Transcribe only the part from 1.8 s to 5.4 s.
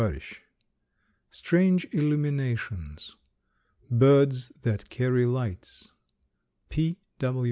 ILLUMINATIONS. BIRDS THAT CARRY